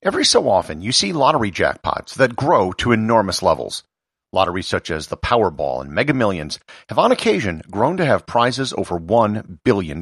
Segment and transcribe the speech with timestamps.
[0.00, 3.82] Every so often, you see lottery jackpots that grow to enormous levels.
[4.32, 8.72] Lotteries such as the Powerball and Mega Millions have on occasion grown to have prizes
[8.72, 10.00] over $1 billion.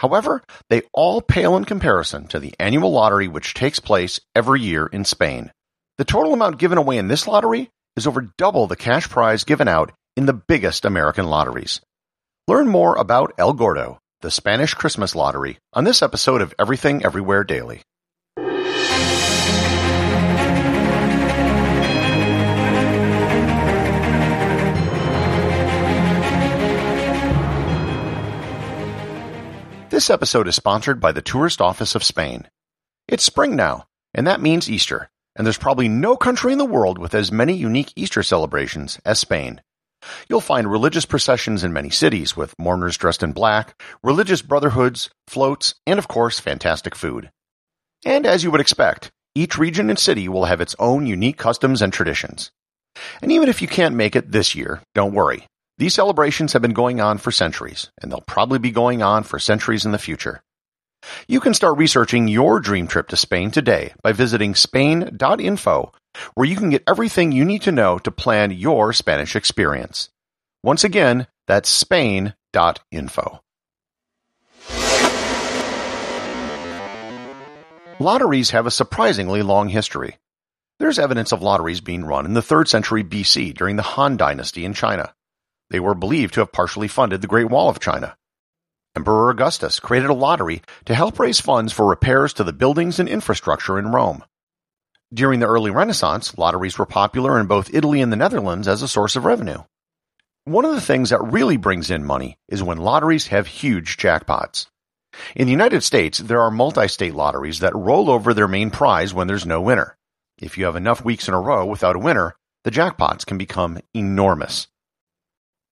[0.00, 4.86] However, they all pale in comparison to the annual lottery which takes place every year
[4.86, 5.52] in Spain.
[5.98, 9.68] The total amount given away in this lottery is over double the cash prize given
[9.68, 11.80] out in the biggest American lotteries.
[12.48, 17.44] Learn more about El Gordo, the Spanish Christmas lottery, on this episode of Everything Everywhere
[17.44, 17.82] Daily.
[30.02, 32.48] This episode is sponsored by the Tourist Office of Spain.
[33.06, 36.98] It's spring now, and that means Easter, and there's probably no country in the world
[36.98, 39.60] with as many unique Easter celebrations as Spain.
[40.28, 45.76] You'll find religious processions in many cities with mourners dressed in black, religious brotherhoods, floats,
[45.86, 47.30] and of course, fantastic food.
[48.04, 51.80] And as you would expect, each region and city will have its own unique customs
[51.80, 52.50] and traditions.
[53.22, 55.46] And even if you can't make it this year, don't worry.
[55.82, 59.40] These celebrations have been going on for centuries, and they'll probably be going on for
[59.40, 60.40] centuries in the future.
[61.26, 65.92] You can start researching your dream trip to Spain today by visiting Spain.info,
[66.34, 70.08] where you can get everything you need to know to plan your Spanish experience.
[70.62, 73.40] Once again, that's Spain.info.
[77.98, 80.18] Lotteries have a surprisingly long history.
[80.78, 84.64] There's evidence of lotteries being run in the 3rd century BC during the Han Dynasty
[84.64, 85.12] in China.
[85.72, 88.14] They were believed to have partially funded the Great Wall of China.
[88.94, 93.08] Emperor Augustus created a lottery to help raise funds for repairs to the buildings and
[93.08, 94.22] infrastructure in Rome.
[95.14, 98.88] During the early Renaissance, lotteries were popular in both Italy and the Netherlands as a
[98.88, 99.62] source of revenue.
[100.44, 104.66] One of the things that really brings in money is when lotteries have huge jackpots.
[105.34, 109.26] In the United States, there are multi-state lotteries that roll over their main prize when
[109.26, 109.96] there's no winner.
[110.36, 113.80] If you have enough weeks in a row without a winner, the jackpots can become
[113.94, 114.68] enormous.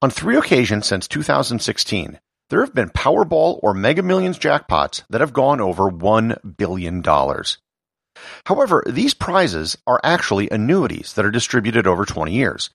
[0.02, 5.34] On three occasions since 2016, there have been Powerball or Mega Millions jackpots that have
[5.34, 7.02] gone over $1 billion.
[8.46, 12.70] However, these prizes are actually annuities that are distributed over 20 years.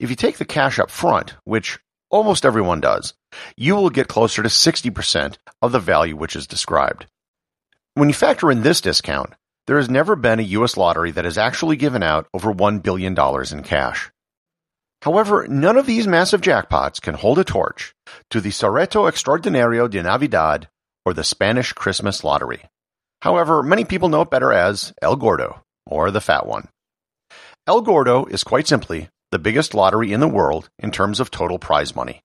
[0.00, 1.78] If you take the cash up front, which
[2.10, 3.14] almost everyone does,
[3.56, 7.06] you will get closer to 60% of the value which is described.
[7.94, 9.32] When you factor in this discount,
[9.68, 10.76] there has never been a U.S.
[10.76, 13.16] lottery that has actually given out over $1 billion
[13.52, 14.10] in cash.
[15.04, 17.94] However, none of these massive jackpots can hold a torch
[18.30, 20.68] to the Sorteo Extraordinario de Navidad
[21.04, 22.62] or the Spanish Christmas Lottery.
[23.20, 26.68] However, many people know it better as El Gordo, or the Fat One.
[27.66, 31.58] El Gordo is quite simply the biggest lottery in the world in terms of total
[31.58, 32.22] prize money.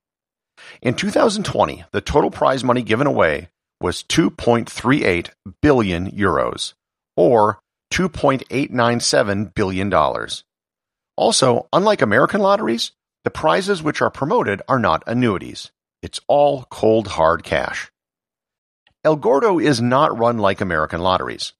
[0.82, 3.50] In 2020, the total prize money given away
[3.82, 6.76] was 2.38 billion euros,
[7.18, 7.60] or
[7.92, 9.90] $2.897 billion.
[11.20, 12.94] Also, unlike American lotteries,
[13.26, 15.70] the prizes which are promoted are not annuities.
[16.02, 17.92] It's all cold hard cash.
[19.04, 21.52] El Gordo is not run like American lotteries.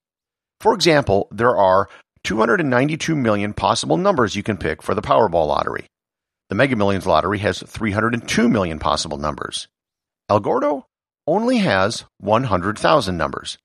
[0.62, 1.90] For example, there are
[2.24, 5.84] 292 million possible numbers you can pick for the Powerball lottery.
[6.48, 9.68] The Mega Millions lottery has 302 million possible numbers.
[10.30, 10.86] El Gordo
[11.26, 13.58] only has 100,000 numbers.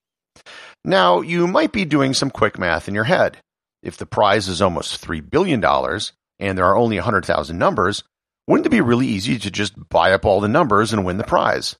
[0.83, 3.37] Now, you might be doing some quick math in your head.
[3.85, 8.03] If the prize is almost $3 billion and there are only 100,000 numbers,
[8.47, 11.23] wouldn't it be really easy to just buy up all the numbers and win the
[11.23, 11.75] prize?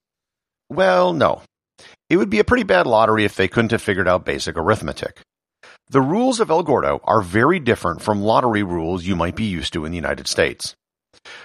[0.70, 1.42] Well, no.
[2.08, 5.22] It would be a pretty bad lottery if they couldn't have figured out basic arithmetic.
[5.90, 9.74] The rules of El Gordo are very different from lottery rules you might be used
[9.74, 10.76] to in the United States.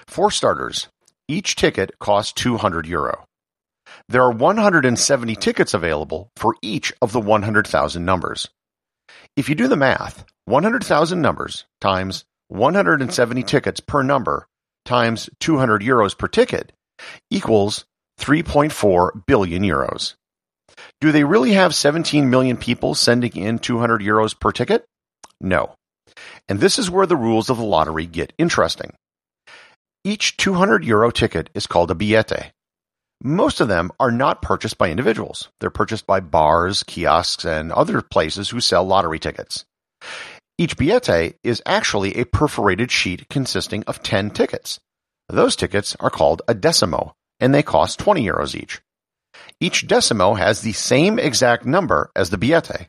[0.05, 0.89] For starters,
[1.27, 3.25] each ticket costs 200 euro.
[4.07, 8.47] There are 170 tickets available for each of the 100,000 numbers.
[9.35, 14.47] If you do the math, 100,000 numbers times 170 tickets per number
[14.85, 16.73] times 200 euros per ticket
[17.29, 17.85] equals
[18.19, 20.15] 3.4 billion euros.
[20.99, 24.85] Do they really have 17 million people sending in 200 euros per ticket?
[25.39, 25.75] No.
[26.49, 28.93] And this is where the rules of the lottery get interesting.
[30.03, 32.51] Each 200 euro ticket is called a billete.
[33.23, 35.49] Most of them are not purchased by individuals.
[35.59, 39.63] They're purchased by bars, kiosks, and other places who sell lottery tickets.
[40.57, 44.79] Each billete is actually a perforated sheet consisting of 10 tickets.
[45.29, 48.81] Those tickets are called a decimo, and they cost 20 euros each.
[49.59, 52.87] Each decimo has the same exact number as the billete.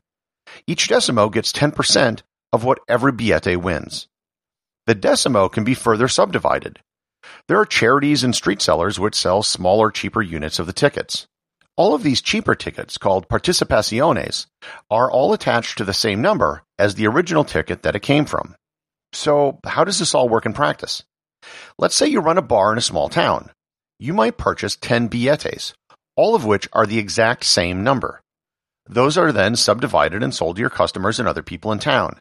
[0.66, 2.22] Each decimo gets 10%
[2.54, 4.08] of what every billete wins.
[4.86, 6.78] The decimo can be further subdivided.
[7.48, 11.26] There are charities and street sellers which sell smaller, cheaper units of the tickets.
[11.76, 14.46] All of these cheaper tickets, called participaciones,
[14.90, 18.54] are all attached to the same number as the original ticket that it came from.
[19.12, 21.02] So, how does this all work in practice?
[21.78, 23.50] Let's say you run a bar in a small town.
[23.98, 25.74] You might purchase 10 billetes,
[26.16, 28.20] all of which are the exact same number.
[28.86, 32.18] Those are then subdivided and sold to your customers and other people in town.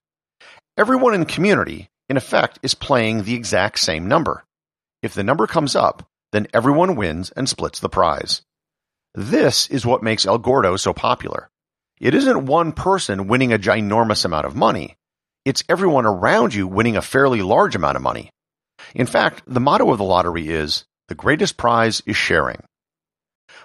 [0.78, 4.44] Everyone in the community, in effect, is playing the exact same number.
[5.02, 8.42] If the number comes up, then everyone wins and splits the prize.
[9.16, 11.50] This is what makes El Gordo so popular.
[12.00, 14.96] It isn't one person winning a ginormous amount of money.
[15.44, 18.30] It's everyone around you winning a fairly large amount of money.
[18.96, 22.64] In fact, the motto of the lottery is the greatest prize is sharing.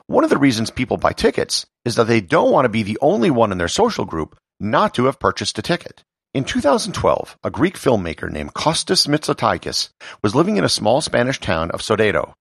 [0.07, 2.99] One of the reasons people buy tickets is that they don't want to be the
[3.01, 6.03] only one in their social group not to have purchased a ticket.
[6.37, 9.89] In 2012, a Greek filmmaker named Kostas Mitsotakis
[10.23, 12.35] was living in a small Spanish town of Sodeto.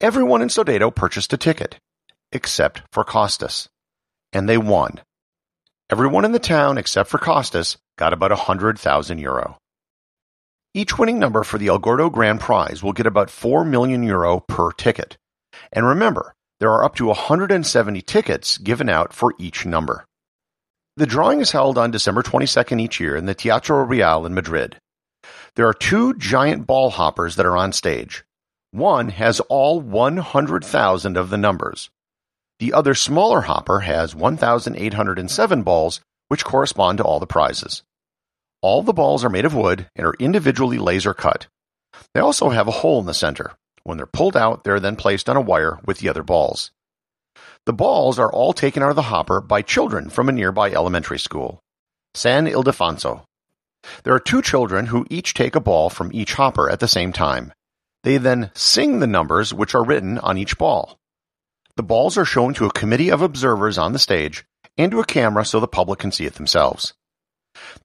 [0.00, 1.76] Everyone in Sodeto purchased a ticket,
[2.32, 3.68] except for Kostas.
[4.32, 5.00] And they won.
[5.90, 9.58] Everyone in the town except for Kostas got about 100,000 euro.
[10.74, 14.40] Each winning number for the El Gordo Grand Prize will get about 4 million euro
[14.40, 15.16] per ticket.
[15.72, 20.04] And remember, there are up to 170 tickets given out for each number.
[20.96, 24.76] The drawing is held on December 22nd each year in the Teatro Real in Madrid.
[25.56, 28.22] There are two giant ball hoppers that are on stage.
[28.70, 31.90] One has all 100,000 of the numbers.
[32.60, 37.82] The other smaller hopper has 1,807 balls, which correspond to all the prizes.
[38.62, 41.48] All the balls are made of wood and are individually laser cut.
[42.14, 43.54] They also have a hole in the center.
[43.82, 46.70] When they're pulled out, they're then placed on a wire with the other balls.
[47.66, 51.18] The balls are all taken out of the hopper by children from a nearby elementary
[51.18, 51.60] school,
[52.12, 53.22] San Ildefonso.
[54.02, 57.10] There are two children who each take a ball from each hopper at the same
[57.10, 57.54] time.
[58.02, 60.98] They then sing the numbers which are written on each ball.
[61.76, 64.44] The balls are shown to a committee of observers on the stage
[64.76, 66.92] and to a camera so the public can see it themselves.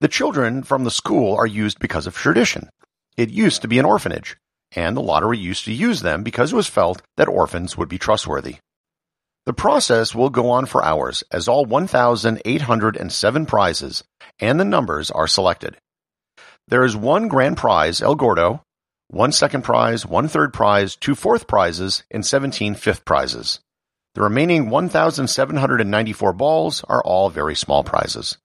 [0.01, 2.69] The children from the school are used because of tradition.
[3.15, 4.35] It used to be an orphanage,
[4.73, 7.97] and the lottery used to use them because it was felt that orphans would be
[7.97, 8.57] trustworthy.
[9.49, 14.03] The process will go on for hours as all 1,807 prizes
[14.39, 15.75] and the numbers are selected.
[16.67, 18.61] There is one grand prize, El Gordo,
[19.07, 23.59] one second prize, one third prize, two fourth prizes, and 17 fifth prizes.
[24.13, 28.37] The remaining 1,794 balls are all very small prizes.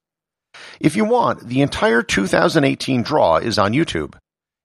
[0.80, 4.14] If you want, the entire 2018 draw is on YouTube.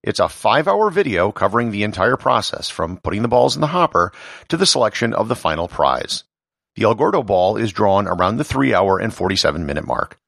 [0.02, 3.66] It's a five hour video covering the entire process from putting the balls in the
[3.66, 4.12] hopper
[4.48, 6.24] to the selection of the final prize.
[6.76, 10.18] The El Gordo ball is drawn around the three hour and 47 minute mark.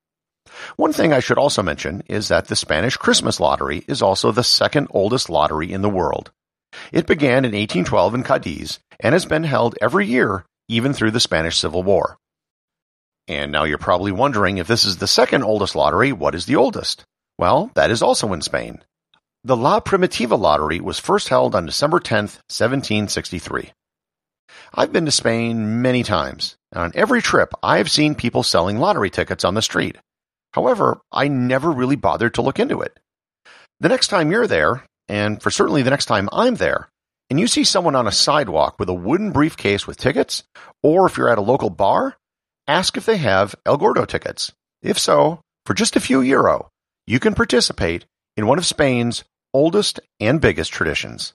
[0.76, 4.44] One thing I should also mention is that the Spanish Christmas lottery is also the
[4.44, 6.30] second oldest lottery in the world.
[6.90, 11.20] It began in 1812 in Cadiz and has been held every year even through the
[11.20, 12.16] Spanish Civil War.
[13.28, 16.56] And now you're probably wondering if this is the second oldest lottery, what is the
[16.56, 17.04] oldest?
[17.38, 18.82] Well, that is also in Spain.
[19.44, 23.72] The La Primitiva lottery was first held on December 10, 1763.
[24.74, 28.78] I've been to Spain many times, and on every trip I have seen people selling
[28.78, 29.98] lottery tickets on the street.
[30.52, 32.98] However, I never really bothered to look into it.
[33.80, 36.88] The next time you're there, and for certainly the next time I'm there,
[37.28, 40.42] and you see someone on a sidewalk with a wooden briefcase with tickets,
[40.82, 42.16] or if you're at a local bar,
[42.66, 44.52] ask if they have El Gordo tickets.
[44.82, 46.70] If so, for just a few euro,
[47.06, 48.06] you can participate
[48.38, 51.34] in one of Spain's oldest and biggest traditions.